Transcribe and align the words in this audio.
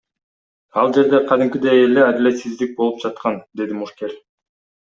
Ал 0.83 0.87
жерде 0.97 1.19
кадимкидей 1.33 1.83
эле 1.87 2.01
адилетсиздик 2.07 2.75
болуп 2.81 2.99
жаткан,— 3.05 3.41
деди 3.61 3.81
мушкер. 3.83 4.21